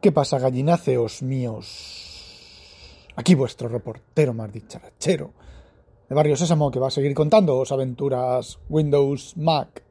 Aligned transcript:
¿Qué 0.00 0.12
pasa, 0.12 0.38
gallináceos 0.38 1.24
míos? 1.24 3.10
Aquí 3.16 3.34
vuestro 3.34 3.68
reportero 3.68 4.32
más 4.32 4.52
dicharachero 4.52 5.32
de 6.08 6.14
Barrio 6.14 6.36
Sésamo 6.36 6.70
que 6.70 6.78
va 6.78 6.86
a 6.86 6.92
seguir 6.92 7.14
contándoos 7.14 7.72
aventuras 7.72 8.60
Windows, 8.68 9.36
Mac. 9.36 9.82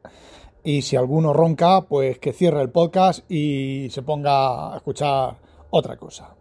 Y 0.63 0.83
si 0.83 0.95
alguno 0.95 1.33
ronca, 1.33 1.81
pues 1.89 2.19
que 2.19 2.31
cierre 2.31 2.61
el 2.61 2.69
podcast 2.69 3.29
y 3.29 3.89
se 3.89 4.01
ponga 4.01 4.73
a 4.73 4.77
escuchar 4.77 5.39
otra 5.71 5.97
cosa. 5.97 6.37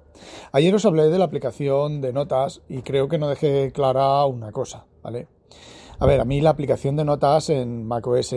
Ayer 0.53 0.73
os 0.73 0.85
hablé 0.85 1.09
de 1.09 1.19
la 1.19 1.25
aplicación 1.25 2.01
de 2.01 2.13
notas 2.13 2.63
y 2.69 2.83
creo 2.83 3.09
que 3.09 3.19
no 3.19 3.29
dejé 3.29 3.73
clara 3.73 4.25
una 4.27 4.53
cosa, 4.53 4.87
¿vale? 5.03 5.27
A 5.99 6.07
ver, 6.07 6.21
a 6.21 6.25
mí 6.25 6.41
la 6.41 6.51
aplicación 6.51 6.95
de 6.95 7.05
notas 7.05 7.51
en 7.51 7.85
macOS 7.85 8.37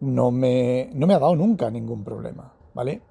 no 0.00 0.30
me, 0.30 0.90
no 0.92 1.06
me 1.06 1.14
ha 1.14 1.18
dado 1.18 1.34
nunca 1.34 1.70
ningún 1.70 2.04
problema. 2.04 2.57
¿Vale? 2.78 3.02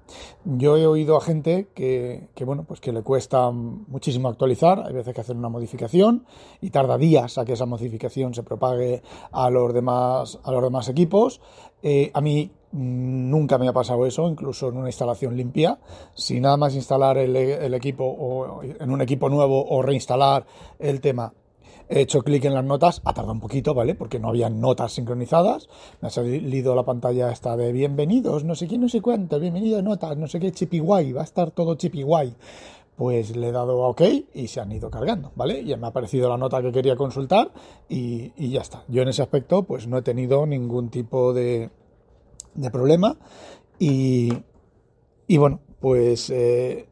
Yo 0.46 0.78
he 0.78 0.86
oído 0.86 1.18
a 1.18 1.20
gente 1.20 1.68
que, 1.74 2.30
bueno, 2.46 2.64
pues 2.66 2.80
que 2.80 2.90
le 2.90 3.02
cuesta 3.02 3.50
muchísimo 3.50 4.30
actualizar, 4.30 4.82
hay 4.86 4.94
veces 4.94 5.12
que 5.14 5.20
hacer 5.20 5.36
una 5.36 5.50
modificación 5.50 6.24
y 6.62 6.70
tarda 6.70 6.96
días 6.96 7.36
a 7.36 7.44
que 7.44 7.52
esa 7.52 7.66
modificación 7.66 8.32
se 8.32 8.42
propague 8.42 9.02
a 9.30 9.50
los 9.50 9.74
demás, 9.74 10.38
a 10.42 10.52
los 10.52 10.62
demás 10.62 10.88
equipos. 10.88 11.42
Eh, 11.82 12.10
a 12.14 12.22
mí 12.22 12.50
nunca 12.72 13.58
me 13.58 13.68
ha 13.68 13.74
pasado 13.74 14.06
eso, 14.06 14.26
incluso 14.26 14.70
en 14.70 14.78
una 14.78 14.88
instalación 14.88 15.36
limpia. 15.36 15.78
Si 16.14 16.40
nada 16.40 16.56
más 16.56 16.74
instalar 16.74 17.18
el, 17.18 17.36
el 17.36 17.74
equipo 17.74 18.04
o 18.06 18.62
en 18.62 18.90
un 18.90 19.02
equipo 19.02 19.28
nuevo 19.28 19.66
o 19.68 19.82
reinstalar 19.82 20.46
el 20.78 21.02
tema 21.02 21.34
He 21.88 22.00
hecho 22.00 22.22
clic 22.22 22.44
en 22.44 22.54
las 22.54 22.64
notas, 22.64 23.00
ha 23.04 23.14
tardado 23.14 23.32
un 23.32 23.40
poquito, 23.40 23.74
¿vale? 23.74 23.94
Porque 23.94 24.18
no 24.18 24.28
había 24.28 24.50
notas 24.50 24.92
sincronizadas. 24.92 25.68
Me 26.00 26.08
ha 26.08 26.10
salido 26.10 26.74
la 26.74 26.84
pantalla 26.84 27.30
esta 27.30 27.56
de 27.56 27.72
bienvenidos, 27.72 28.44
no 28.44 28.54
sé 28.54 28.66
quién, 28.66 28.80
no 28.80 28.88
sé 28.88 29.00
cuánto, 29.00 29.40
bienvenido 29.40 29.80
notas, 29.82 30.16
no 30.16 30.26
sé 30.26 30.40
qué, 30.40 30.52
chipi 30.52 30.78
guay, 30.78 31.12
va 31.12 31.22
a 31.22 31.24
estar 31.24 31.50
todo 31.50 31.74
chipi 31.76 32.02
guay. 32.02 32.34
Pues 32.96 33.36
le 33.36 33.48
he 33.48 33.52
dado 33.52 33.84
a 33.84 33.88
OK 33.88 34.02
y 34.34 34.48
se 34.48 34.60
han 34.60 34.72
ido 34.72 34.90
cargando, 34.90 35.30
¿vale? 35.36 35.64
Ya 35.64 35.76
me 35.76 35.86
ha 35.86 35.90
aparecido 35.90 36.28
la 36.28 36.36
nota 36.36 36.60
que 36.60 36.72
quería 36.72 36.96
consultar 36.96 37.52
y, 37.88 38.50
ya 38.50 38.60
está. 38.60 38.84
Yo 38.88 39.02
en 39.02 39.08
ese 39.08 39.22
aspecto, 39.22 39.62
pues 39.62 39.86
no 39.86 39.98
he 39.98 40.02
tenido 40.02 40.46
ningún 40.46 40.90
tipo 40.90 41.32
de, 41.32 41.70
de 42.54 42.70
problema 42.70 43.16
y, 43.78 44.32
y 45.28 45.36
bueno, 45.36 45.60
pues 45.80 46.28
eh, 46.30 46.87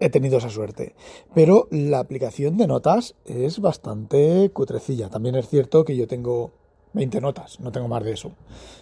he 0.00 0.10
tenido 0.10 0.38
esa 0.38 0.50
suerte. 0.50 0.94
Pero 1.34 1.68
la 1.70 1.98
aplicación 1.98 2.56
de 2.56 2.66
notas 2.66 3.14
es 3.24 3.60
bastante 3.60 4.50
cutrecilla. 4.52 5.08
También 5.08 5.34
es 5.36 5.48
cierto 5.48 5.84
que 5.84 5.96
yo 5.96 6.06
tengo 6.06 6.52
20 6.92 7.20
notas, 7.20 7.60
no 7.60 7.72
tengo 7.72 7.88
más 7.88 8.02
de 8.04 8.12
eso. 8.12 8.32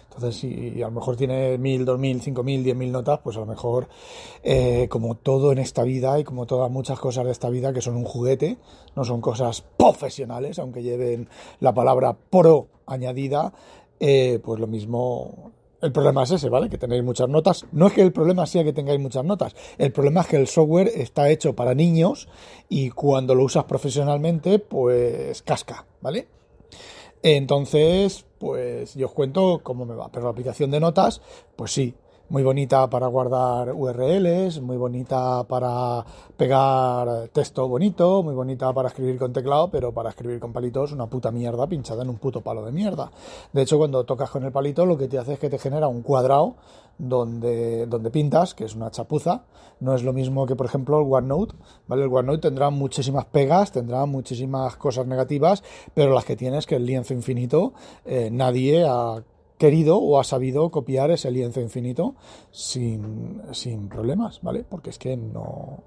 Entonces, 0.05 0.37
si 0.39 0.81
a 0.81 0.85
lo 0.85 0.91
mejor 0.91 1.17
tiene 1.17 1.57
1000, 1.57 1.83
2000, 1.83 2.21
5000, 2.21 2.63
10000 2.63 2.91
notas, 2.91 3.19
pues 3.21 3.35
a 3.35 3.41
lo 3.41 3.45
mejor, 3.45 3.89
eh, 4.43 4.87
como 4.89 5.15
todo 5.15 5.51
en 5.51 5.57
esta 5.57 5.83
vida 5.83 6.17
y 6.17 6.23
como 6.23 6.45
todas 6.45 6.71
muchas 6.71 6.97
cosas 6.99 7.25
de 7.25 7.31
esta 7.31 7.49
vida 7.49 7.73
que 7.73 7.81
son 7.81 7.97
un 7.97 8.05
juguete, 8.05 8.57
no 8.95 9.03
son 9.03 9.19
cosas 9.19 9.65
profesionales, 9.75 10.57
aunque 10.59 10.83
lleven 10.83 11.27
la 11.59 11.73
palabra 11.73 12.15
pro 12.29 12.67
añadida, 12.85 13.51
eh, 13.99 14.39
pues 14.41 14.61
lo 14.61 14.67
mismo 14.67 15.51
el 15.85 15.91
problema 15.91 16.23
es 16.23 16.31
ese, 16.31 16.49
¿vale? 16.49 16.69
Que 16.69 16.77
tenéis 16.77 17.03
muchas 17.03 17.29
notas. 17.29 17.65
No 17.71 17.87
es 17.87 17.93
que 17.93 18.01
el 18.01 18.11
problema 18.11 18.45
sea 18.45 18.63
que 18.63 18.73
tengáis 18.73 18.99
muchas 18.99 19.23
notas. 19.23 19.55
El 19.77 19.91
problema 19.91 20.21
es 20.21 20.27
que 20.27 20.37
el 20.37 20.47
software 20.47 20.91
está 20.95 21.29
hecho 21.29 21.55
para 21.55 21.73
niños 21.73 22.27
y 22.67 22.89
cuando 22.89 23.35
lo 23.35 23.43
usas 23.43 23.65
profesionalmente, 23.65 24.59
pues 24.59 25.41
casca, 25.43 25.85
¿vale? 26.01 26.27
Entonces, 27.21 28.25
pues 28.37 28.93
yo 28.95 29.07
os 29.07 29.13
cuento 29.13 29.61
cómo 29.63 29.85
me 29.85 29.95
va. 29.95 30.11
Pero 30.11 30.25
la 30.25 30.31
aplicación 30.31 30.71
de 30.71 30.79
notas, 30.79 31.21
pues 31.55 31.71
sí, 31.71 31.95
muy 32.29 32.43
bonita 32.43 32.89
para 32.89 33.07
guardar 33.07 33.73
URLs, 33.73 34.59
muy 34.61 34.77
bonita 34.77 35.43
para 35.43 36.03
pegar 36.35 37.27
texto 37.29 37.67
bonito, 37.67 38.23
muy 38.23 38.33
bonita 38.33 38.73
para 38.73 38.87
escribir 38.87 39.17
con 39.17 39.31
teclado, 39.31 39.69
pero 39.69 39.93
para 39.93 40.09
escribir 40.09 40.39
con 40.39 40.51
palitos 40.51 40.91
una 40.91 41.07
puta 41.07 41.31
mierda 41.31 41.67
pinchada 41.67 42.03
en 42.03 42.09
un 42.09 42.17
puto 42.17 42.41
palo 42.41 42.65
de 42.65 42.71
mierda. 42.71 43.11
De 43.53 43.61
hecho, 43.61 43.77
cuando 43.77 44.03
tocas 44.05 44.29
con 44.29 44.43
el 44.43 44.51
palito, 44.51 44.85
lo 44.85 44.97
que 44.97 45.07
te 45.07 45.19
hace 45.19 45.33
es 45.33 45.39
que 45.39 45.49
te 45.49 45.59
genera 45.59 45.87
un 45.87 46.01
cuadrado 46.01 46.55
donde, 46.97 47.85
donde 47.85 48.09
pintas, 48.09 48.53
que 48.53 48.65
es 48.65 48.75
una 48.75 48.91
chapuza. 48.91 49.43
No 49.79 49.93
es 49.93 50.03
lo 50.03 50.13
mismo 50.13 50.45
que, 50.45 50.55
por 50.55 50.65
ejemplo, 50.65 50.99
el 50.99 51.11
OneNote. 51.11 51.55
¿vale? 51.87 52.03
El 52.03 52.13
OneNote 52.13 52.47
tendrá 52.47 52.69
muchísimas 52.69 53.25
pegas, 53.25 53.71
tendrá 53.71 54.05
muchísimas 54.05 54.77
cosas 54.77 55.05
negativas, 55.05 55.63
pero 55.93 56.13
las 56.13 56.25
que 56.25 56.35
tienes, 56.35 56.65
que 56.65 56.77
el 56.77 56.85
lienzo 56.85 57.13
infinito, 57.13 57.73
eh, 58.05 58.29
nadie 58.31 58.85
ha 58.87 59.21
querido 59.57 59.97
o 59.97 60.19
ha 60.19 60.23
sabido 60.23 60.69
copiar 60.69 61.11
ese 61.11 61.31
lienzo 61.31 61.61
infinito 61.61 62.15
sin, 62.51 63.41
sin 63.51 63.87
problemas, 63.89 64.41
¿vale? 64.41 64.63
Porque 64.67 64.89
es 64.89 64.99
que 64.99 65.15
no, 65.17 65.83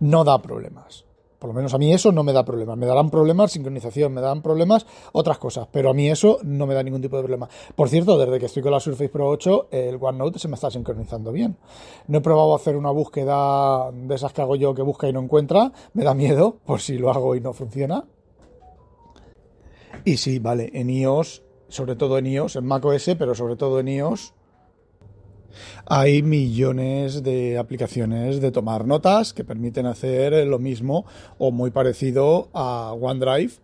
no 0.00 0.24
da 0.24 0.40
problemas. 0.40 1.04
Por 1.44 1.48
lo 1.50 1.56
menos 1.56 1.74
a 1.74 1.78
mí 1.78 1.92
eso 1.92 2.10
no 2.10 2.22
me 2.22 2.32
da 2.32 2.42
problemas. 2.42 2.78
Me 2.78 2.86
darán 2.86 3.10
problemas 3.10 3.52
sincronización, 3.52 4.14
me 4.14 4.22
dan 4.22 4.40
problemas 4.40 4.86
otras 5.12 5.36
cosas, 5.36 5.68
pero 5.70 5.90
a 5.90 5.92
mí 5.92 6.08
eso 6.08 6.38
no 6.42 6.66
me 6.66 6.72
da 6.72 6.82
ningún 6.82 7.02
tipo 7.02 7.16
de 7.16 7.22
problema. 7.22 7.50
Por 7.76 7.90
cierto, 7.90 8.16
desde 8.16 8.40
que 8.40 8.46
estoy 8.46 8.62
con 8.62 8.72
la 8.72 8.80
Surface 8.80 9.10
Pro 9.10 9.28
8, 9.28 9.68
el 9.70 9.98
OneNote 10.00 10.38
se 10.38 10.48
me 10.48 10.54
está 10.54 10.70
sincronizando 10.70 11.32
bien. 11.32 11.58
No 12.06 12.16
he 12.16 12.20
probado 12.22 12.54
hacer 12.54 12.76
una 12.76 12.90
búsqueda 12.90 13.92
de 13.92 14.14
esas 14.14 14.32
que 14.32 14.40
hago 14.40 14.56
yo 14.56 14.74
que 14.74 14.80
busca 14.80 15.06
y 15.06 15.12
no 15.12 15.20
encuentra. 15.20 15.70
Me 15.92 16.02
da 16.02 16.14
miedo 16.14 16.60
por 16.64 16.80
si 16.80 16.96
lo 16.96 17.10
hago 17.10 17.34
y 17.34 17.42
no 17.42 17.52
funciona. 17.52 18.06
Y 20.06 20.16
sí, 20.16 20.38
vale, 20.38 20.70
en 20.72 20.88
iOS 20.88 21.42
sobre 21.74 21.96
todo 21.96 22.18
en 22.18 22.28
iOS, 22.28 22.54
en 22.54 22.66
macOS, 22.66 23.10
pero 23.18 23.34
sobre 23.34 23.56
todo 23.56 23.80
en 23.80 23.88
iOS, 23.88 24.32
hay 25.86 26.22
millones 26.22 27.24
de 27.24 27.58
aplicaciones 27.58 28.40
de 28.40 28.52
tomar 28.52 28.86
notas 28.86 29.32
que 29.32 29.42
permiten 29.42 29.86
hacer 29.86 30.46
lo 30.46 30.60
mismo 30.60 31.04
o 31.36 31.50
muy 31.50 31.72
parecido 31.72 32.48
a 32.54 32.92
OneDrive 32.92 33.54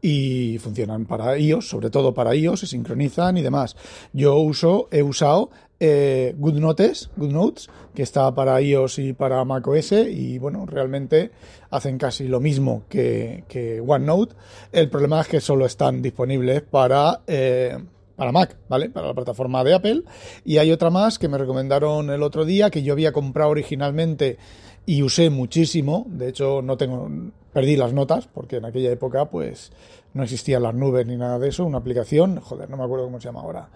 y 0.00 0.58
funcionan 0.58 1.06
para 1.06 1.38
iOS, 1.38 1.68
sobre 1.68 1.90
todo 1.90 2.14
para 2.14 2.34
iOS, 2.34 2.60
se 2.60 2.66
sincronizan 2.66 3.36
y 3.36 3.42
demás. 3.42 3.76
Yo 4.12 4.36
uso, 4.36 4.88
he 4.90 5.02
usado 5.02 5.50
eh, 5.78 6.34
GoodNotes, 6.38 7.10
GoodNotes, 7.16 7.68
que 7.94 8.02
está 8.02 8.34
para 8.34 8.60
iOS 8.60 8.98
y 8.98 9.12
para 9.12 9.44
macOS 9.44 9.92
y 9.92 10.38
bueno, 10.38 10.64
realmente 10.66 11.30
hacen 11.70 11.98
casi 11.98 12.28
lo 12.28 12.40
mismo 12.40 12.84
que, 12.88 13.44
que 13.48 13.80
OneNote. 13.80 14.34
El 14.72 14.88
problema 14.88 15.20
es 15.20 15.28
que 15.28 15.40
solo 15.40 15.66
están 15.66 16.02
disponibles 16.02 16.62
para... 16.62 17.20
Eh, 17.26 17.78
para 18.16 18.32
Mac, 18.32 18.56
¿vale? 18.68 18.88
Para 18.88 19.08
la 19.08 19.14
plataforma 19.14 19.62
de 19.62 19.74
Apple. 19.74 20.02
Y 20.42 20.56
hay 20.56 20.72
otra 20.72 20.88
más 20.88 21.18
que 21.18 21.28
me 21.28 21.36
recomendaron 21.36 22.08
el 22.08 22.22
otro 22.22 22.46
día, 22.46 22.70
que 22.70 22.82
yo 22.82 22.94
había 22.94 23.12
comprado 23.12 23.50
originalmente 23.50 24.38
y 24.86 25.02
usé 25.02 25.28
muchísimo. 25.30 26.06
De 26.08 26.28
hecho, 26.28 26.62
no 26.62 26.76
tengo, 26.76 27.10
perdí 27.52 27.76
las 27.76 27.92
notas, 27.92 28.28
porque 28.28 28.56
en 28.56 28.64
aquella 28.64 28.90
época, 28.90 29.28
pues, 29.28 29.72
no 30.14 30.22
existían 30.22 30.62
las 30.62 30.74
nubes 30.74 31.06
ni 31.06 31.16
nada 31.16 31.38
de 31.38 31.48
eso. 31.48 31.64
Una 31.64 31.78
aplicación, 31.78 32.40
joder, 32.40 32.70
no 32.70 32.76
me 32.76 32.84
acuerdo 32.84 33.04
cómo 33.04 33.20
se 33.20 33.28
llama 33.28 33.40
ahora, 33.40 33.68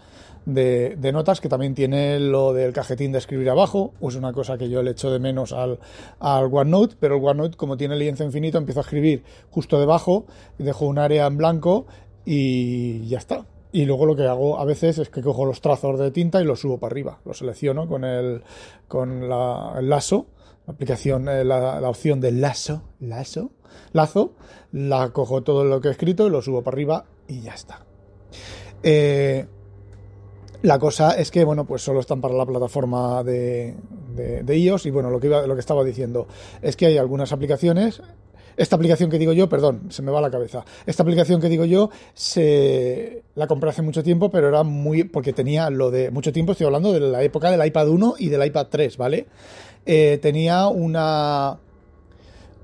de, 0.46 0.96
notas 1.12 1.40
que 1.40 1.48
también 1.48 1.74
tiene 1.74 2.18
lo 2.18 2.54
del 2.54 2.72
cajetín 2.72 3.12
de 3.12 3.18
escribir 3.18 3.50
abajo. 3.50 3.92
Es 4.00 4.14
una 4.14 4.32
cosa 4.32 4.56
que 4.56 4.70
yo 4.70 4.82
le 4.82 4.92
echo 4.92 5.10
de 5.10 5.18
menos 5.18 5.52
al, 5.52 5.80
al 6.20 6.44
OneNote, 6.44 6.96
pero 6.98 7.16
el 7.16 7.24
OneNote, 7.24 7.56
como 7.56 7.76
tiene 7.76 7.96
lienzo 7.96 8.24
infinito, 8.24 8.56
empiezo 8.56 8.80
a 8.80 8.82
escribir 8.82 9.24
justo 9.50 9.78
debajo, 9.78 10.26
dejo 10.58 10.86
un 10.86 10.98
área 10.98 11.26
en 11.26 11.36
blanco 11.36 11.86
y 12.24 13.06
ya 13.08 13.18
está. 13.18 13.44
Y 13.72 13.84
luego 13.84 14.06
lo 14.06 14.16
que 14.16 14.26
hago 14.26 14.58
a 14.58 14.64
veces 14.64 14.98
es 14.98 15.10
que 15.10 15.22
cojo 15.22 15.44
los 15.44 15.60
trazos 15.60 15.98
de 15.98 16.10
tinta 16.10 16.40
y 16.40 16.44
los 16.44 16.60
subo 16.60 16.78
para 16.78 16.92
arriba. 16.92 17.20
Los 17.24 17.38
selecciono 17.38 17.86
con 17.86 18.04
el, 18.04 18.42
con 18.88 19.28
la, 19.28 19.74
el 19.78 19.88
lazo, 19.88 20.26
la 20.66 20.74
aplicación, 20.74 21.28
eh, 21.28 21.44
la, 21.44 21.80
la, 21.80 21.88
opción 21.88 22.20
del 22.20 22.40
lazo, 22.40 22.82
lazo, 23.00 23.52
lazo, 23.92 24.32
la 24.72 25.10
cojo 25.10 25.42
todo 25.42 25.64
lo 25.64 25.80
que 25.80 25.88
he 25.88 25.90
escrito 25.92 26.26
y 26.26 26.30
lo 26.30 26.42
subo 26.42 26.62
para 26.62 26.74
arriba 26.74 27.04
y 27.28 27.42
ya 27.42 27.54
está. 27.54 27.84
Eh, 28.82 29.46
la 30.62 30.78
cosa 30.78 31.12
es 31.12 31.30
que, 31.30 31.44
bueno, 31.44 31.64
pues 31.64 31.82
solo 31.82 32.00
están 32.00 32.20
para 32.20 32.34
la 32.34 32.44
plataforma 32.44 33.22
de, 33.22 33.76
de, 34.14 34.42
de 34.42 34.58
iOS 34.58 34.86
y 34.86 34.90
bueno, 34.90 35.10
lo 35.10 35.20
que, 35.20 35.28
lo 35.28 35.54
que 35.54 35.60
estaba 35.60 35.84
diciendo 35.84 36.26
es 36.60 36.76
que 36.76 36.86
hay 36.86 36.98
algunas 36.98 37.32
aplicaciones 37.32 38.02
esta 38.60 38.76
aplicación 38.76 39.08
que 39.08 39.18
digo 39.18 39.32
yo, 39.32 39.48
perdón, 39.48 39.86
se 39.88 40.02
me 40.02 40.12
va 40.12 40.20
la 40.20 40.30
cabeza. 40.30 40.66
Esta 40.84 41.02
aplicación 41.02 41.40
que 41.40 41.48
digo 41.48 41.64
yo, 41.64 41.88
se 42.12 43.22
la 43.40 43.46
compré 43.46 43.70
hace 43.70 43.80
mucho 43.80 44.02
tiempo, 44.02 44.30
pero 44.30 44.48
era 44.48 44.62
muy. 44.62 45.04
porque 45.04 45.32
tenía 45.32 45.70
lo 45.70 45.90
de. 45.90 46.10
mucho 46.10 46.30
tiempo, 46.30 46.52
estoy 46.52 46.66
hablando 46.66 46.92
de 46.92 47.00
la 47.00 47.22
época 47.22 47.50
del 47.50 47.66
iPad 47.66 47.88
1 47.88 48.14
y 48.18 48.28
del 48.28 48.46
iPad 48.46 48.66
3, 48.70 48.96
¿vale? 48.98 49.26
Eh, 49.86 50.18
tenía 50.20 50.68
una. 50.68 51.58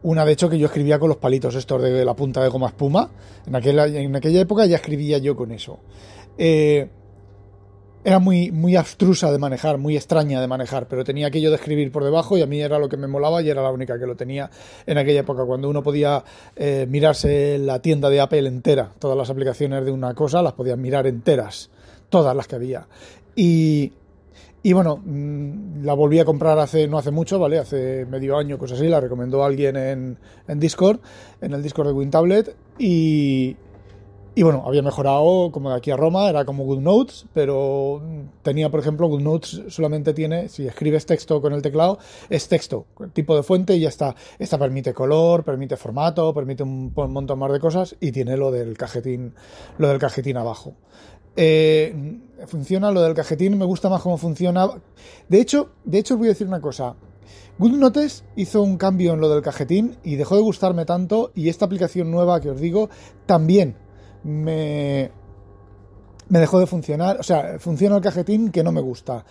Una, 0.03 0.25
de 0.25 0.33
hecho, 0.33 0.51
que 0.51 0.59
yo 0.59 0.67
escribía 0.67 0.99
con 0.99 1.09
los 1.09 1.17
palitos 1.17 1.55
estos 1.55 1.83
de 1.83 2.05
la 2.05 2.15
punta 2.15 2.43
de 2.43 2.49
goma 2.51 2.69
espuma. 2.69 3.11
En 3.47 3.57
aquella, 3.57 3.87
en 3.87 4.15
aquella 4.15 4.41
época 4.41 4.67
ya 4.67 4.77
escribía 4.77 5.17
yo 5.19 5.35
con 5.35 5.51
eso. 5.51 5.79
Eh, 6.37 6.89
era 8.07 8.21
muy, 8.21 8.53
muy 8.53 8.77
abstrusa 8.77 9.33
de 9.33 9.39
manejar, 9.39 9.79
muy 9.79 9.97
extraña 9.97 10.41
de 10.41 10.47
manejar, 10.47 10.87
pero 10.87 11.03
tenía 11.03 11.27
aquello 11.27 11.51
de 11.51 11.57
escribir 11.57 11.91
por 11.91 12.05
debajo 12.05 12.39
y 12.39 12.41
a 12.41 12.47
mí 12.47 12.61
era 12.61 12.79
lo 12.79 12.89
que 12.89 12.97
me 12.97 13.09
molaba 13.09 13.43
y 13.43 13.51
era 13.51 13.63
la 13.63 13.73
única 13.73 13.99
que 13.99 14.07
lo 14.07 14.15
tenía 14.15 14.49
en 14.87 14.97
aquella 14.97 15.23
época, 15.23 15.45
cuando 15.45 15.69
uno 15.69 15.83
podía 15.83 16.23
eh, 16.55 16.87
mirarse 16.89 17.59
la 17.59 17.83
tienda 17.83 18.09
de 18.09 18.21
Apple 18.21 18.47
entera, 18.47 18.93
todas 19.01 19.19
las 19.19 19.29
aplicaciones 19.29 19.85
de 19.85 19.91
una 19.91 20.15
cosa 20.15 20.41
las 20.41 20.53
podías 20.53 20.79
mirar 20.79 21.09
enteras, 21.09 21.69
todas 22.09 22.37
las 22.37 22.47
que 22.47 22.55
había. 22.55 22.87
Y, 23.35 23.93
Y 24.63 24.73
bueno, 24.73 25.01
mm, 25.05 25.85
la 25.85 25.95
volví 25.95 26.21
a 26.21 26.25
comprar 26.25 26.61
hace 26.61 26.87
no 26.87 26.99
hace 26.99 27.11
mucho, 27.11 27.41
¿vale? 27.41 27.59
Hace 27.59 28.07
medio 28.07 28.37
año, 28.37 28.57
cosas 28.57 28.79
así, 28.79 28.89
la 28.89 29.01
recomendó 29.01 29.43
alguien 29.43 29.77
en, 29.77 30.19
en 30.47 30.61
Discord, 30.61 31.01
en 31.41 31.55
el 31.55 31.63
Discord 31.63 31.89
de 31.89 31.93
WinTablet, 31.93 32.57
y, 32.79 33.57
y 34.39 34.43
bueno, 34.43 34.65
había 34.67 34.83
mejorado 34.83 35.51
como 35.51 35.71
de 35.71 35.77
aquí 35.77 35.91
a 35.91 35.97
Roma, 35.97 36.29
era 36.29 36.45
como 36.45 36.65
GoodNotes, 36.65 37.25
pero 37.33 38.03
tenía, 38.43 38.69
por 38.69 38.81
ejemplo, 38.81 39.09
GoodNotes 39.09 39.63
solamente 39.69 40.13
tiene, 40.13 40.51
si 40.51 40.67
escribes 40.67 41.07
texto 41.07 41.41
con 41.41 41.55
el 41.55 41.63
teclado, 41.63 41.99
es 42.29 42.47
texto, 42.47 42.85
tipo 43.15 43.35
de 43.35 43.43
fuente 43.43 43.75
y 43.75 43.81
ya 43.81 43.89
está. 43.89 44.15
Esta 44.39 44.59
permite 44.59 44.93
color, 44.93 45.43
permite 45.43 45.79
formato, 45.79 46.35
permite 46.35 46.65
un, 46.65 46.93
montón 46.95 47.39
más 47.39 47.51
de 47.51 47.59
cosas 47.59 47.97
y 47.99 48.13
tiene 48.13 48.37
lo 48.37 48.51
del 48.51 48.77
cajetín, 48.77 49.33
lo 49.79 49.89
del 49.89 49.99
cajetín 49.99 50.37
abajo. 50.37 50.75
Eh, 51.35 52.21
funciona 52.47 52.91
lo 52.91 53.01
del 53.01 53.15
cajetín, 53.15 53.57
me 53.57 53.65
gusta 53.65 53.89
más 53.89 54.03
cómo 54.03 54.19
funciona. 54.19 54.69
De 55.31 55.41
hecho, 55.41 55.71
de 55.87 55.97
hecho 55.97 56.13
os 56.13 56.19
voy 56.19 56.29
a 56.29 56.33
decir 56.33 56.47
una 56.47 56.61
cosa. 56.61 56.95
GoodNotes 57.59 58.23
hizo 58.37 58.61
un 58.61 58.77
cambio 58.77 59.15
en 59.15 59.21
lo 59.21 59.31
del 59.31 59.41
cajetín 59.41 59.97
y 60.05 60.17
dejó 60.17 60.37
de 60.37 60.43
gustarme 60.43 60.85
tanto 60.85 61.33
y 61.35 61.49
esta 61.49 61.65
aplicación 61.65 62.11
nueva 62.11 62.39
que 62.43 62.51
os 62.51 62.61
digo 62.61 62.91
también 63.25 63.86
me, 64.27 65.11
me 66.29 66.39
dejó 66.41 66.59
de 66.59 66.67
funcionar. 66.67 67.19
O 67.21 67.23
sea, 67.23 67.59
funciona 67.59 67.97
el 67.97 68.03
cajetín 68.03 68.51
que 68.51 68.65
no 68.65 68.73
me 68.73 68.81
gusta. 68.81 69.25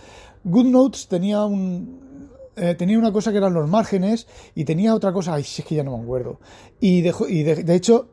GoodNotes 0.43 1.07
tenía 1.07 1.43
un, 1.43 2.29
eh, 2.55 2.75
tenía 2.75 2.97
una 2.97 3.11
cosa 3.11 3.31
que 3.31 3.37
eran 3.37 3.53
los 3.53 3.69
márgenes 3.69 4.27
y 4.55 4.63
tenía 4.63 4.95
otra 4.95 5.11
cosa, 5.11 5.33
ay, 5.33 5.43
si 5.43 5.61
es 5.61 5.67
que 5.67 5.75
ya 5.75 5.83
no 5.83 5.97
me 5.97 6.03
acuerdo. 6.03 6.39
Y, 6.79 6.99
y 6.99 7.43
de, 7.43 7.63
de, 7.63 7.75
hecho 7.75 8.07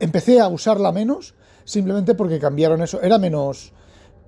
empecé 0.00 0.40
a 0.40 0.48
usarla 0.48 0.90
menos 0.92 1.34
simplemente 1.64 2.14
porque 2.14 2.40
cambiaron 2.40 2.82
eso. 2.82 3.00
Era 3.00 3.18
menos, 3.18 3.72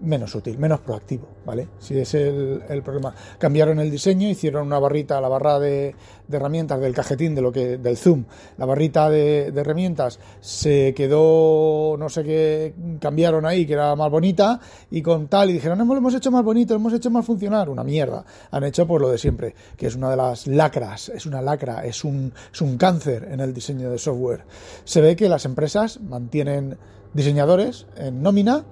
menos 0.01 0.35
útil, 0.35 0.59
menos 0.59 0.81
proactivo, 0.81 1.27
¿vale? 1.45 1.69
Si 1.79 1.99
es 1.99 2.15
el, 2.15 2.83
problema. 2.85 3.15
Cambiaron 3.39 3.81
el 3.81 3.91
diseño, 3.91 4.29
hicieron 4.29 4.67
una 4.67 4.79
barrita, 4.79 5.21
la 5.21 5.29
barra 5.29 5.59
de, 5.59 5.95
herramientas 6.31 6.81
del 6.81 6.95
cajetín, 6.95 7.35
de 7.35 7.41
lo 7.41 7.51
que, 7.51 7.79
del 7.79 7.97
zoom, 7.97 8.25
la 8.59 8.67
barrita 8.67 9.09
de, 9.09 9.49
herramientas 9.49 10.19
se 10.41 10.93
quedó, 10.95 11.97
no 11.99 12.09
sé 12.09 12.25
qué, 12.25 12.75
cambiaron 13.01 13.47
ahí, 13.47 13.67
que 13.67 13.73
era 13.73 13.97
más 13.97 14.11
bonita, 14.11 14.61
y 14.91 15.01
con 15.01 15.29
tal, 15.29 15.51
y 15.51 15.55
dijeron, 15.55 15.79
no, 15.79 15.85
lo 15.87 15.97
hemos 15.97 16.15
hecho 16.15 16.31
más 16.31 16.45
bonito, 16.45 16.75
lo 16.75 16.81
hemos 16.81 16.93
hecho 16.93 17.11
más 17.11 17.25
funcionar, 17.25 17.71
una 17.71 17.85
mierda. 17.85 18.25
Han 18.51 18.65
hecho 18.65 18.87
por 18.87 19.01
lo 19.01 19.09
de 19.09 19.19
siempre, 19.19 19.55
que 19.77 19.87
es 19.87 19.97
una 19.97 20.11
de 20.11 20.17
las 20.17 20.47
lacras, 20.47 21.09
es 21.09 21.25
una 21.25 21.41
lacra, 21.41 21.85
es 21.85 22.05
un, 22.05 22.33
es 22.53 22.61
un 22.61 22.77
cáncer 22.77 23.29
en 23.31 23.41
el 23.41 23.55
diseño 23.55 23.91
de 23.91 23.99
software. 23.99 24.45
Se 24.85 25.01
ve 25.01 25.17
que 25.17 25.29
las 25.29 25.47
empresas 25.47 26.01
mantienen 26.01 26.77
diseñadores 27.15 27.87
en 27.97 28.23
nómina 28.23 28.65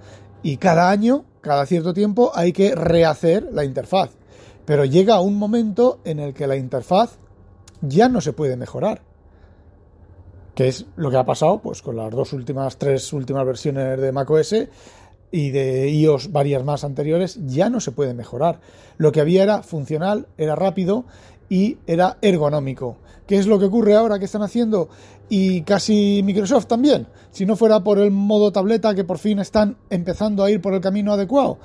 y 0.44 0.58
cada 0.58 0.90
año, 0.90 1.24
cada 1.40 1.64
cierto 1.64 1.94
tiempo, 1.94 2.30
hay 2.34 2.52
que 2.52 2.74
rehacer 2.74 3.48
la 3.50 3.64
interfaz. 3.64 4.10
Pero 4.66 4.84
llega 4.84 5.20
un 5.20 5.38
momento 5.38 6.00
en 6.04 6.20
el 6.20 6.34
que 6.34 6.46
la 6.46 6.56
interfaz 6.56 7.16
ya 7.80 8.10
no 8.10 8.20
se 8.20 8.34
puede 8.34 8.54
mejorar. 8.56 9.00
Que 10.54 10.68
es 10.68 10.84
lo 10.96 11.10
que 11.10 11.16
ha 11.16 11.24
pasado 11.24 11.60
pues, 11.60 11.80
con 11.80 11.96
las 11.96 12.10
dos 12.10 12.34
últimas, 12.34 12.76
tres 12.76 13.10
últimas 13.14 13.46
versiones 13.46 13.98
de 13.98 14.12
macOS 14.12 14.54
y 15.30 15.50
de 15.50 15.88
iOS 15.88 16.30
varias 16.30 16.62
más 16.62 16.84
anteriores, 16.84 17.40
ya 17.46 17.70
no 17.70 17.80
se 17.80 17.92
puede 17.92 18.12
mejorar. 18.12 18.60
Lo 18.98 19.12
que 19.12 19.22
había 19.22 19.42
era 19.42 19.62
funcional, 19.62 20.28
era 20.36 20.54
rápido 20.54 21.06
y 21.48 21.78
era 21.86 22.18
ergonómico. 22.20 22.98
¿Qué 23.26 23.36
es 23.36 23.46
lo 23.46 23.58
que 23.58 23.66
ocurre 23.66 23.94
ahora 23.94 24.18
que 24.18 24.26
están 24.26 24.42
haciendo? 24.42 24.88
Y 25.28 25.62
casi 25.62 26.22
Microsoft 26.22 26.66
también. 26.66 27.06
Si 27.30 27.46
no 27.46 27.56
fuera 27.56 27.80
por 27.82 27.98
el 27.98 28.10
modo 28.10 28.52
tableta 28.52 28.94
que 28.94 29.04
por 29.04 29.18
fin 29.18 29.38
están 29.38 29.76
empezando 29.88 30.44
a 30.44 30.50
ir 30.50 30.60
por 30.60 30.74
el 30.74 30.80
camino 30.80 31.12
adecuado, 31.12 31.58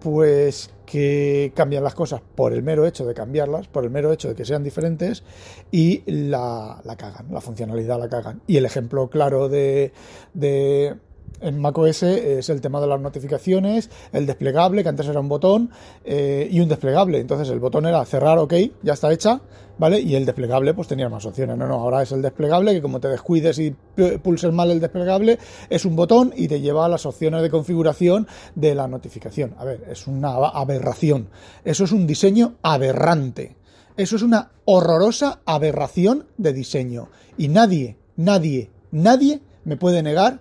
pues 0.00 0.70
que 0.84 1.52
cambian 1.54 1.82
las 1.82 1.94
cosas 1.94 2.20
por 2.34 2.52
el 2.52 2.62
mero 2.62 2.86
hecho 2.86 3.04
de 3.04 3.14
cambiarlas, 3.14 3.66
por 3.66 3.84
el 3.84 3.90
mero 3.90 4.12
hecho 4.12 4.28
de 4.28 4.34
que 4.34 4.44
sean 4.44 4.62
diferentes 4.62 5.24
y 5.72 6.02
la, 6.06 6.80
la 6.84 6.96
cagan, 6.96 7.26
la 7.32 7.40
funcionalidad 7.40 7.98
la 7.98 8.08
cagan. 8.08 8.42
Y 8.46 8.58
el 8.58 8.66
ejemplo 8.66 9.08
claro 9.08 9.48
de, 9.48 9.92
de 10.34 10.96
en 11.40 11.58
macOS 11.58 12.02
es 12.02 12.48
el 12.48 12.60
tema 12.60 12.80
de 12.80 12.86
las 12.86 13.00
notificaciones, 13.00 13.90
el 14.12 14.26
desplegable, 14.26 14.82
que 14.82 14.88
antes 14.88 15.06
era 15.06 15.20
un 15.20 15.28
botón, 15.28 15.70
eh, 16.04 16.48
y 16.50 16.60
un 16.60 16.68
desplegable. 16.68 17.20
Entonces 17.20 17.48
el 17.50 17.60
botón 17.60 17.86
era 17.86 18.04
cerrar, 18.04 18.38
ok, 18.38 18.54
ya 18.82 18.94
está 18.94 19.12
hecha, 19.12 19.40
¿vale? 19.78 20.00
Y 20.00 20.14
el 20.14 20.24
desplegable 20.24 20.74
pues 20.74 20.88
tenía 20.88 21.08
más 21.08 21.24
opciones. 21.26 21.56
No, 21.56 21.66
no, 21.66 21.74
ahora 21.74 22.02
es 22.02 22.12
el 22.12 22.22
desplegable, 22.22 22.72
que 22.72 22.82
como 22.82 23.00
te 23.00 23.08
descuides 23.08 23.58
y 23.58 23.74
pulses 24.22 24.52
mal 24.52 24.70
el 24.70 24.80
desplegable, 24.80 25.38
es 25.68 25.84
un 25.84 25.96
botón 25.96 26.32
y 26.36 26.48
te 26.48 26.60
lleva 26.60 26.86
a 26.86 26.88
las 26.88 27.06
opciones 27.06 27.42
de 27.42 27.50
configuración 27.50 28.26
de 28.54 28.74
la 28.74 28.88
notificación. 28.88 29.54
A 29.58 29.64
ver, 29.64 29.84
es 29.90 30.06
una 30.06 30.34
aberración. 30.34 31.28
Eso 31.64 31.84
es 31.84 31.92
un 31.92 32.06
diseño 32.06 32.54
aberrante. 32.62 33.56
Eso 33.96 34.16
es 34.16 34.22
una 34.22 34.50
horrorosa 34.66 35.40
aberración 35.46 36.26
de 36.36 36.52
diseño. 36.52 37.08
Y 37.38 37.48
nadie, 37.48 37.96
nadie, 38.16 38.70
nadie 38.90 39.40
me 39.64 39.76
puede 39.76 40.02
negar 40.02 40.40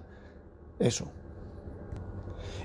eso. 0.79 1.05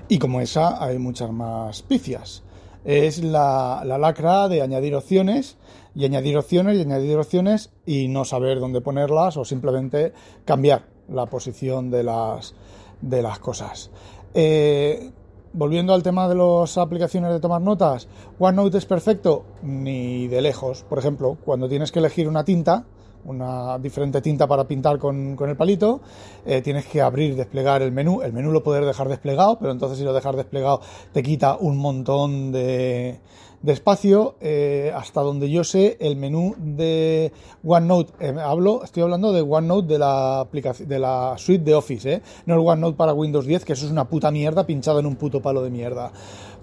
Y 0.07 0.19
como 0.19 0.41
esa 0.41 0.83
hay 0.83 0.97
muchas 0.97 1.31
más 1.31 1.81
pifias. 1.83 2.43
Es 2.83 3.23
la, 3.23 3.83
la, 3.85 3.97
lacra 3.97 4.47
de 4.47 4.61
añadir 4.61 4.95
opciones 4.95 5.57
y 5.93 6.05
añadir 6.05 6.37
opciones 6.37 6.77
y 6.77 6.81
añadir 6.81 7.17
opciones 7.17 7.71
y 7.85 8.07
no 8.07 8.25
saber 8.25 8.59
dónde 8.59 8.81
ponerlas 8.81 9.37
o 9.37 9.45
simplemente 9.45 10.13
cambiar 10.45 10.85
la 11.07 11.27
posición 11.27 11.91
de 11.91 12.03
las, 12.03 12.55
de 13.01 13.21
las 13.21 13.39
cosas. 13.39 13.91
Eh, 14.33 15.11
volviendo 15.53 15.93
al 15.93 16.03
tema 16.03 16.27
de 16.27 16.35
las 16.35 16.77
aplicaciones 16.77 17.31
de 17.31 17.39
tomar 17.39 17.61
notas, 17.61 18.07
OneNote 18.39 18.77
es 18.77 18.85
perfecto, 18.85 19.43
ni 19.61 20.27
de 20.27 20.41
lejos. 20.41 20.83
Por 20.83 20.99
ejemplo, 20.99 21.37
cuando 21.43 21.67
tienes 21.67 21.91
que 21.91 21.99
elegir 21.99 22.27
una 22.27 22.45
tinta, 22.45 22.85
una 23.25 23.77
diferente 23.79 24.21
tinta 24.21 24.47
para 24.47 24.67
pintar 24.67 24.97
con, 24.97 25.35
con 25.35 25.49
el 25.49 25.55
palito, 25.55 26.01
eh, 26.45 26.61
tienes 26.61 26.85
que 26.85 27.01
abrir, 27.01 27.35
desplegar 27.35 27.81
el 27.81 27.91
menú, 27.91 28.21
el 28.21 28.33
menú 28.33 28.51
lo 28.51 28.63
puedes 28.63 28.85
dejar 28.85 29.07
desplegado, 29.07 29.57
pero 29.59 29.71
entonces 29.71 29.97
si 29.97 30.03
lo 30.03 30.13
dejas 30.13 30.35
desplegado 30.35 30.81
te 31.11 31.23
quita 31.23 31.57
un 31.57 31.77
montón 31.77 32.51
de, 32.51 33.19
de 33.61 33.73
espacio, 33.73 34.35
eh, 34.41 34.91
hasta 34.95 35.21
donde 35.21 35.49
yo 35.49 35.63
sé, 35.63 35.97
el 35.99 36.15
menú 36.15 36.55
de 36.57 37.31
OneNote, 37.63 38.13
eh, 38.19 38.35
hablo, 38.39 38.83
estoy 38.83 39.03
hablando 39.03 39.31
de 39.31 39.41
OneNote 39.41 39.87
de 39.87 39.99
la 39.99 40.39
aplicación, 40.39 40.89
de 40.89 40.99
la 40.99 41.35
suite 41.37 41.63
de 41.63 41.75
Office, 41.75 42.21
no 42.45 42.55
el 42.55 42.67
OneNote 42.67 42.97
para 42.97 43.13
Windows 43.13 43.45
10, 43.45 43.65
que 43.65 43.73
eso 43.73 43.85
es 43.85 43.91
una 43.91 44.07
puta 44.07 44.31
mierda 44.31 44.65
pinchado 44.65 44.99
en 44.99 45.05
un 45.05 45.15
puto 45.15 45.41
palo 45.41 45.61
de 45.61 45.69
mierda. 45.69 46.11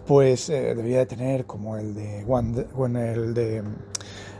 Pues 0.06 0.46
debería 0.46 1.00
de 1.00 1.06
tener 1.06 1.44
como 1.44 1.76
el 1.76 1.94
de 1.94 2.24
One, 2.26 3.12
el 3.12 3.34
de 3.34 3.62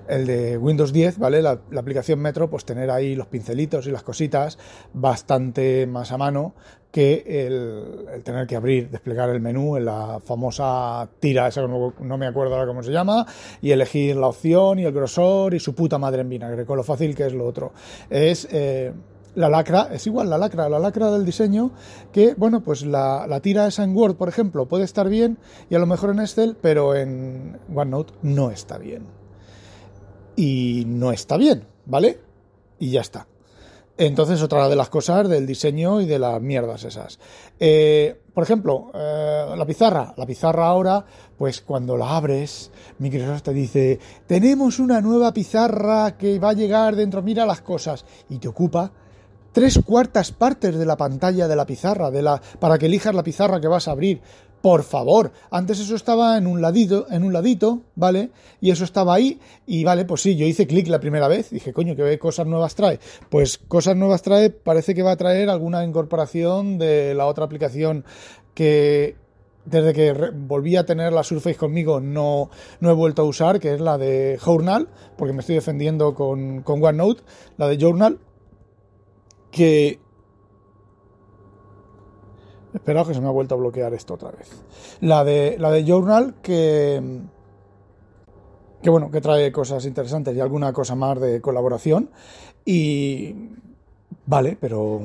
el 0.08 0.26
de 0.26 0.58
Windows 0.58 0.92
10, 0.92 1.18
¿vale? 1.18 1.42
La, 1.42 1.60
la, 1.70 1.80
aplicación 1.80 2.20
Metro, 2.20 2.50
pues 2.50 2.64
tener 2.64 2.90
ahí 2.90 3.14
los 3.14 3.26
pincelitos 3.26 3.86
y 3.86 3.90
las 3.90 4.02
cositas 4.02 4.58
bastante 4.92 5.86
más 5.86 6.12
a 6.12 6.18
mano 6.18 6.54
que 6.90 7.24
el, 7.26 8.22
tener 8.22 8.46
que 8.46 8.56
abrir, 8.56 8.90
desplegar 8.90 9.28
el 9.30 9.40
menú 9.40 9.76
en 9.76 9.84
la 9.84 10.20
famosa 10.24 11.08
tira, 11.20 11.48
esa 11.48 11.62
no, 11.62 11.94
no, 12.00 12.18
me 12.18 12.26
acuerdo 12.26 12.54
ahora 12.54 12.66
cómo 12.66 12.82
se 12.82 12.92
llama, 12.92 13.26
y 13.60 13.70
elegir 13.72 14.16
la 14.16 14.28
opción 14.28 14.78
y 14.78 14.84
el 14.84 14.92
grosor 14.92 15.54
y 15.54 15.60
su 15.60 15.74
puta 15.74 15.98
madre 15.98 16.22
en 16.22 16.28
vinagre, 16.28 16.64
con 16.64 16.76
lo 16.76 16.84
fácil 16.84 17.14
que 17.14 17.26
es 17.26 17.34
lo 17.34 17.46
otro. 17.46 17.72
Es... 18.10 18.48
Eh, 18.50 18.92
la 19.34 19.48
lacra, 19.48 19.90
es 19.92 20.04
igual 20.08 20.30
la 20.30 20.38
lacra, 20.38 20.68
la 20.68 20.80
lacra 20.80 21.12
del 21.12 21.24
diseño, 21.24 21.70
que, 22.12 22.34
bueno, 22.34 22.62
pues 22.62 22.84
la, 22.84 23.24
la, 23.28 23.38
tira 23.38 23.68
esa 23.68 23.84
en 23.84 23.94
Word, 23.94 24.16
por 24.16 24.28
ejemplo, 24.28 24.66
puede 24.66 24.82
estar 24.82 25.08
bien 25.08 25.38
y 25.70 25.76
a 25.76 25.78
lo 25.78 25.86
mejor 25.86 26.10
en 26.10 26.18
Excel, 26.18 26.56
pero 26.60 26.96
en 26.96 27.56
OneNote 27.72 28.14
no 28.22 28.50
está 28.50 28.78
bien 28.78 29.17
y 30.38 30.84
no 30.86 31.10
está 31.10 31.36
bien, 31.36 31.64
¿vale? 31.84 32.20
Y 32.78 32.92
ya 32.92 33.00
está. 33.00 33.26
Entonces, 33.96 34.40
otra 34.40 34.68
de 34.68 34.76
las 34.76 34.88
cosas 34.88 35.28
del 35.28 35.44
diseño 35.44 36.00
y 36.00 36.06
de 36.06 36.20
las 36.20 36.40
mierdas 36.40 36.84
esas. 36.84 37.18
Eh, 37.58 38.16
por 38.32 38.44
ejemplo, 38.44 38.92
eh, 38.94 39.54
la 39.56 39.66
pizarra. 39.66 40.14
La 40.16 40.24
pizarra 40.24 40.68
ahora, 40.68 41.04
pues 41.36 41.60
cuando 41.60 41.96
la 41.96 42.16
abres, 42.16 42.70
Microsoft 43.00 43.42
te 43.42 43.52
dice, 43.52 43.98
tenemos 44.28 44.78
una 44.78 45.00
nueva 45.00 45.34
pizarra 45.34 46.16
que 46.16 46.38
va 46.38 46.50
a 46.50 46.52
llegar 46.52 46.94
dentro, 46.94 47.20
mira 47.20 47.44
las 47.44 47.60
cosas, 47.60 48.04
y 48.30 48.38
te 48.38 48.46
ocupa 48.46 48.92
tres 49.50 49.80
cuartas 49.84 50.30
partes 50.30 50.78
de 50.78 50.86
la 50.86 50.96
pantalla 50.96 51.48
de 51.48 51.56
la 51.56 51.66
pizarra, 51.66 52.12
de 52.12 52.22
la, 52.22 52.40
para 52.60 52.78
que 52.78 52.86
elijas 52.86 53.12
la 53.12 53.24
pizarra 53.24 53.60
que 53.60 53.66
vas 53.66 53.88
a 53.88 53.90
abrir. 53.90 54.20
Por 54.60 54.82
favor, 54.82 55.32
antes 55.50 55.78
eso 55.78 55.94
estaba 55.94 56.36
en 56.36 56.46
un 56.46 56.60
ladito, 56.60 57.06
en 57.10 57.22
un 57.22 57.32
ladito, 57.32 57.82
¿vale? 57.94 58.30
Y 58.60 58.70
eso 58.70 58.82
estaba 58.82 59.14
ahí 59.14 59.38
y 59.66 59.84
vale, 59.84 60.04
pues 60.04 60.22
sí, 60.22 60.34
yo 60.36 60.46
hice 60.46 60.66
clic 60.66 60.88
la 60.88 60.98
primera 60.98 61.28
vez, 61.28 61.50
dije, 61.50 61.72
coño, 61.72 61.94
¿qué 61.94 62.18
cosas 62.18 62.46
nuevas 62.46 62.74
trae? 62.74 62.98
Pues 63.30 63.58
cosas 63.58 63.96
nuevas 63.96 64.22
trae, 64.22 64.50
parece 64.50 64.94
que 64.94 65.02
va 65.02 65.12
a 65.12 65.16
traer 65.16 65.48
alguna 65.48 65.84
incorporación 65.84 66.78
de 66.78 67.14
la 67.14 67.26
otra 67.26 67.44
aplicación 67.44 68.04
que 68.54 69.16
desde 69.64 69.92
que 69.92 70.12
volví 70.34 70.76
a 70.76 70.86
tener 70.86 71.12
la 71.12 71.22
Surface 71.22 71.56
conmigo 71.56 72.00
no, 72.00 72.50
no 72.80 72.90
he 72.90 72.94
vuelto 72.94 73.22
a 73.22 73.26
usar, 73.26 73.60
que 73.60 73.74
es 73.74 73.80
la 73.80 73.96
de 73.98 74.38
Journal, 74.42 74.88
porque 75.16 75.32
me 75.32 75.40
estoy 75.40 75.56
defendiendo 75.56 76.14
con, 76.14 76.62
con 76.62 76.82
OneNote, 76.82 77.22
la 77.58 77.68
de 77.68 77.76
Journal, 77.76 78.18
que 79.50 80.00
Espera 82.74 83.04
que 83.04 83.14
se 83.14 83.20
me 83.20 83.28
ha 83.28 83.32
vuelto 83.32 83.54
a 83.54 83.58
bloquear 83.58 83.94
esto 83.94 84.14
otra 84.14 84.30
vez. 84.30 84.50
La 85.00 85.24
de, 85.24 85.56
la 85.58 85.70
de 85.70 85.84
Journal 85.84 86.34
que, 86.42 87.20
que 88.82 88.90
bueno, 88.90 89.10
que 89.10 89.20
trae 89.20 89.50
cosas 89.52 89.84
interesantes 89.86 90.36
y 90.36 90.40
alguna 90.40 90.72
cosa 90.72 90.94
más 90.94 91.20
de 91.20 91.40
colaboración. 91.40 92.10
Y 92.64 93.34
vale, 94.26 94.56
pero 94.60 95.02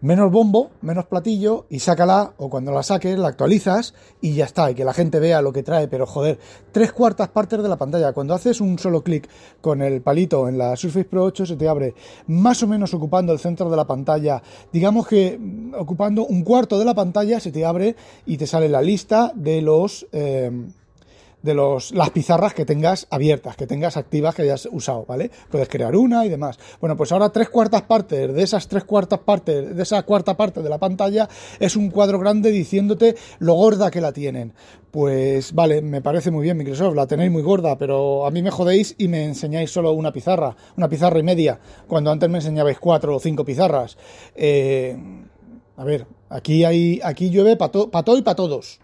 menos 0.00 0.30
bombo, 0.32 0.70
menos 0.80 1.06
platillo 1.06 1.66
y 1.68 1.80
sácala 1.80 2.32
o 2.38 2.48
cuando 2.48 2.72
la 2.72 2.82
saques 2.82 3.18
la 3.18 3.28
actualizas 3.28 3.94
y 4.20 4.34
ya 4.34 4.46
está, 4.46 4.70
y 4.70 4.74
que 4.74 4.84
la 4.84 4.94
gente 4.94 5.20
vea 5.20 5.42
lo 5.42 5.52
que 5.52 5.62
trae, 5.62 5.88
pero 5.88 6.06
joder, 6.06 6.38
tres 6.72 6.92
cuartas 6.92 7.28
partes 7.28 7.62
de 7.62 7.68
la 7.68 7.76
pantalla. 7.76 8.12
Cuando 8.12 8.34
haces 8.34 8.60
un 8.60 8.78
solo 8.78 9.02
clic 9.02 9.28
con 9.60 9.82
el 9.82 10.00
palito 10.00 10.48
en 10.48 10.58
la 10.58 10.76
Surface 10.76 11.04
Pro 11.04 11.24
8 11.24 11.46
se 11.46 11.56
te 11.56 11.68
abre 11.68 11.94
más 12.26 12.62
o 12.62 12.66
menos 12.66 12.94
ocupando 12.94 13.32
el 13.32 13.38
centro 13.38 13.70
de 13.70 13.76
la 13.76 13.86
pantalla, 13.86 14.42
digamos 14.72 15.06
que 15.06 15.38
mm, 15.38 15.74
ocupando 15.74 16.26
un 16.26 16.42
cuarto 16.42 16.78
de 16.78 16.84
la 16.84 16.94
pantalla 16.94 17.40
se 17.40 17.52
te 17.52 17.64
abre 17.64 17.96
y 18.26 18.36
te 18.36 18.46
sale 18.46 18.68
la 18.68 18.82
lista 18.82 19.32
de 19.34 19.62
los... 19.62 20.06
Eh, 20.12 20.50
de 21.42 21.54
los, 21.54 21.92
las 21.92 22.10
pizarras 22.10 22.54
que 22.54 22.64
tengas 22.64 23.06
abiertas, 23.10 23.56
que 23.56 23.66
tengas 23.66 23.96
activas, 23.96 24.34
que 24.34 24.42
hayas 24.42 24.68
usado, 24.70 25.04
¿vale? 25.06 25.30
Puedes 25.50 25.68
crear 25.68 25.96
una 25.96 26.24
y 26.24 26.28
demás. 26.28 26.58
Bueno, 26.80 26.96
pues 26.96 27.12
ahora 27.12 27.30
tres 27.30 27.48
cuartas 27.48 27.82
partes 27.82 28.32
de 28.32 28.42
esas 28.42 28.68
tres 28.68 28.84
cuartas 28.84 29.20
partes, 29.20 29.74
de 29.74 29.82
esa 29.82 30.02
cuarta 30.02 30.36
parte 30.36 30.62
de 30.62 30.68
la 30.68 30.78
pantalla, 30.78 31.28
es 31.58 31.76
un 31.76 31.90
cuadro 31.90 32.18
grande 32.18 32.50
diciéndote 32.50 33.16
lo 33.38 33.54
gorda 33.54 33.90
que 33.90 34.00
la 34.00 34.12
tienen. 34.12 34.52
Pues 34.90 35.52
vale, 35.52 35.82
me 35.82 36.02
parece 36.02 36.30
muy 36.30 36.42
bien 36.42 36.56
Microsoft, 36.56 36.96
la 36.96 37.06
tenéis 37.06 37.30
muy 37.30 37.42
gorda, 37.42 37.78
pero 37.78 38.26
a 38.26 38.30
mí 38.30 38.42
me 38.42 38.50
jodéis 38.50 38.96
y 38.98 39.06
me 39.06 39.24
enseñáis 39.24 39.70
solo 39.70 39.92
una 39.92 40.12
pizarra, 40.12 40.56
una 40.76 40.88
pizarra 40.88 41.18
y 41.18 41.22
media, 41.22 41.60
cuando 41.86 42.10
antes 42.10 42.28
me 42.28 42.38
enseñabais 42.38 42.78
cuatro 42.80 43.14
o 43.16 43.20
cinco 43.20 43.44
pizarras. 43.44 43.96
Eh, 44.34 44.96
a 45.76 45.84
ver, 45.84 46.06
aquí 46.28 46.64
hay, 46.64 47.00
aquí 47.04 47.30
llueve 47.30 47.56
para 47.56 47.70
todo 47.70 48.18
y 48.18 48.22
para 48.22 48.34
todos. 48.34 48.80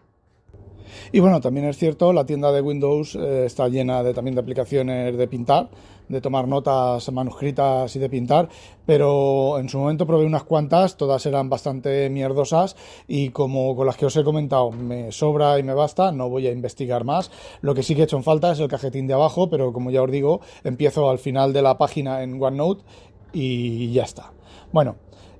Y 1.13 1.21
bueno, 1.21 1.41
también 1.41 1.67
es 1.67 1.77
cierto, 1.77 2.13
la 2.13 2.27
tienda 2.27 2.53
de 2.53 2.61
Windows 2.61 3.15
eh, 3.17 3.45
está 3.47 3.69
llena 3.69 4.03
de, 4.03 4.15
también 4.15 4.35
de 4.35 4.41
aplicaciones 4.41 5.17
de 5.17 5.29
pintar, 5.29 5.69
de 6.09 6.21
tomar 6.21 6.47
notas 6.47 7.11
manuscritas 7.13 7.95
y 7.97 7.99
de 7.99 8.09
pintar, 8.09 8.49
pero 8.85 9.59
en 9.59 9.69
su 9.69 9.79
momento 9.79 10.07
probé 10.07 10.25
unas 10.25 10.45
cuantas, 10.45 10.97
todas 10.97 11.25
eran 11.27 11.49
bastante 11.49 12.09
mierdosas 12.11 12.77
y 13.09 13.31
como 13.31 13.75
con 13.75 13.87
las 13.87 13.97
que 13.97 14.07
os 14.07 14.17
he 14.17 14.25
comentado 14.25 14.71
me 14.71 15.11
sobra 15.13 15.59
y 15.59 15.63
me 15.63 15.75
basta, 15.75 16.13
no 16.13 16.29
voy 16.29 16.47
a 16.47 16.53
investigar 16.53 17.05
más. 17.05 17.31
Lo 17.61 17.75
que 17.75 17.83
sí 17.83 17.95
que 17.95 18.03
he 18.03 18.05
hecho 18.05 18.17
en 18.17 18.25
falta 18.25 18.53
es 18.53 18.61
el 18.61 18.69
cajetín 18.69 19.07
de 19.07 19.15
abajo, 19.15 19.51
pero 19.51 19.73
como 19.73 19.91
ya 19.91 20.03
os 20.03 20.11
digo, 20.11 20.41
empiezo 20.65 21.11
al 21.11 21.19
final 21.19 21.53
de 21.53 21.63
la 21.63 21.79
página 21.79 22.23
en 22.23 22.43
OneNote 22.43 22.85
y 23.33 23.93
ya 23.93 24.05
está. 24.05 24.33
Bueno, 24.73 24.97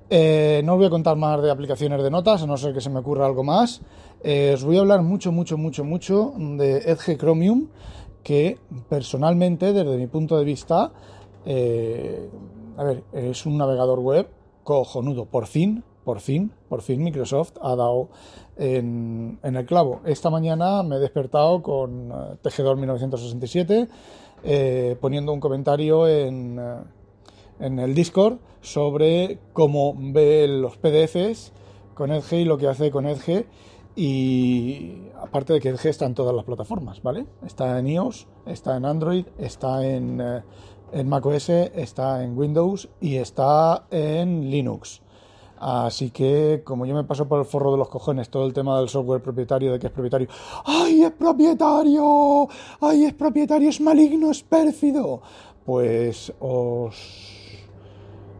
eh, 0.09 0.61
no 0.63 0.73
os 0.73 0.77
voy 0.77 0.87
a 0.87 0.89
contar 0.89 1.17
más 1.17 1.41
de 1.41 1.51
aplicaciones 1.51 2.01
de 2.01 2.09
notas, 2.09 2.41
a 2.41 2.47
no 2.47 2.55
ser 2.55 2.73
que 2.73 2.81
se 2.81 2.89
me 2.89 2.99
ocurra 2.99 3.25
algo 3.25 3.43
más. 3.43 3.81
Eh, 4.29 4.51
os 4.53 4.65
voy 4.65 4.75
a 4.75 4.81
hablar 4.81 5.03
mucho, 5.03 5.31
mucho, 5.31 5.57
mucho, 5.57 5.85
mucho 5.85 6.33
de 6.35 6.79
Edge 6.79 7.15
Chromium, 7.15 7.69
que 8.23 8.57
personalmente, 8.89 9.71
desde 9.71 9.95
mi 9.95 10.07
punto 10.07 10.37
de 10.37 10.43
vista, 10.43 10.91
eh, 11.45 12.29
a 12.75 12.83
ver, 12.83 13.05
es 13.13 13.45
un 13.45 13.57
navegador 13.57 13.99
web 13.99 14.27
cojonudo. 14.65 15.27
Por 15.27 15.47
fin, 15.47 15.81
por 16.03 16.19
fin, 16.19 16.51
por 16.67 16.81
fin 16.81 17.01
Microsoft 17.05 17.53
ha 17.61 17.73
dado 17.77 18.09
en, 18.57 19.39
el 19.41 19.65
clavo. 19.65 20.01
Esta 20.03 20.29
mañana 20.29 20.83
me 20.83 20.97
he 20.97 20.99
despertado 20.99 21.63
con 21.63 22.11
Tejedor 22.41 22.75
1967, 22.75 23.87
poniendo 24.99 25.31
un 25.31 25.39
comentario 25.39 26.05
en 26.05 26.59
en 27.59 27.79
el 27.79 27.95
Discord 27.95 28.39
sobre 28.61 29.39
cómo 29.53 29.95
ve 29.97 30.47
los 30.49 30.77
PDFs 30.77 31.53
con 31.93 32.11
Edge 32.11 32.41
y 32.41 32.45
lo 32.45 32.57
que 32.57 32.67
hace 32.67 32.91
con 32.91 33.07
Edge. 33.07 33.47
Y 33.99 35.09
aparte 35.19 35.53
de 35.53 35.59
que 35.59 35.69
Edge 35.69 35.89
está 35.89 36.05
en 36.05 36.13
todas 36.13 36.35
las 36.35 36.45
plataformas, 36.45 37.01
¿vale? 37.01 37.25
Está 37.43 37.79
en 37.79 37.87
iOS, 37.87 38.27
está 38.45 38.77
en 38.77 38.85
Android, 38.85 39.25
está 39.39 39.83
en, 39.83 40.21
eh, 40.21 40.43
en 40.91 41.09
macOS, 41.09 41.49
está 41.49 42.23
en 42.23 42.37
Windows 42.37 42.89
y 43.01 43.15
está 43.15 43.87
en 43.89 44.51
Linux. 44.51 45.01
Así 45.59 46.11
que, 46.11 46.61
como 46.63 46.85
yo 46.85 46.93
me 46.93 47.05
paso 47.05 47.27
por 47.27 47.39
el 47.39 47.45
forro 47.45 47.71
de 47.71 47.79
los 47.79 47.89
cojones 47.89 48.29
todo 48.29 48.45
el 48.45 48.53
tema 48.53 48.77
del 48.77 48.87
software 48.87 49.23
propietario, 49.23 49.71
de 49.71 49.79
que 49.79 49.87
es 49.87 49.93
propietario, 49.93 50.27
¡ay, 50.65 51.01
es 51.01 51.11
propietario! 51.13 52.47
¡ay, 52.79 53.05
es 53.05 53.13
propietario! 53.15 53.67
¡Es 53.67 53.81
maligno, 53.81 54.29
es 54.29 54.43
pérfido! 54.43 55.23
Pues 55.65 56.31
os 56.39 57.66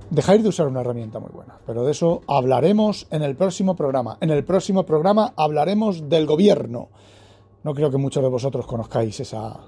dejáis 0.10 0.44
de 0.44 0.50
usar 0.50 0.68
una 0.68 0.82
herramienta 0.82 1.20
muy 1.20 1.32
buena. 1.32 1.60
Pero 1.66 1.84
de 1.84 1.92
eso 1.92 2.22
hablaremos 2.28 3.08
en 3.12 3.24
el 3.24 3.36
próximo 3.36 3.76
programa. 3.76 4.18
En 4.22 4.30
el 4.30 4.44
próximo 4.44 4.86
programa 4.86 5.34
hablaremos 5.36 6.10
del 6.10 6.26
gobierno. 6.26 6.90
No 7.64 7.74
creo 7.74 7.92
que 7.92 7.98
muchos 7.98 8.24
de 8.24 8.30
vosotros 8.30 8.66
conozcáis 8.66 9.20
esa, 9.20 9.60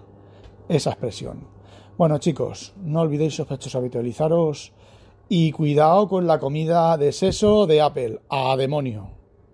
esa 0.68 0.90
expresión. 0.92 1.48
Bueno 1.98 2.18
chicos, 2.18 2.74
no 2.82 3.02
olvidéis 3.02 3.36
sospechosos 3.36 3.76
habitualizaros 3.76 4.72
y 5.28 5.52
cuidado 5.52 6.08
con 6.08 6.26
la 6.26 6.40
comida 6.40 6.98
de 6.98 7.12
seso 7.12 7.68
de 7.68 7.82
Apple. 7.82 8.22
A 8.30 8.56
demonio. 8.56 9.19